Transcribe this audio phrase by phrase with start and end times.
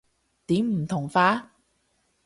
[0.47, 1.51] 點唔同法？